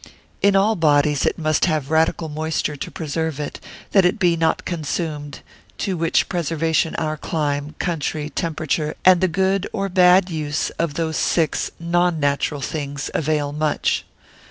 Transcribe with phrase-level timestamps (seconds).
[0.41, 3.59] In all bodies it must have radical moisture to preserve it,
[3.91, 5.41] that it be not consumed;
[5.77, 11.17] to which preservation our clime, country, temperature, and the good or bad use of those
[11.17, 14.03] six non natural things avail much.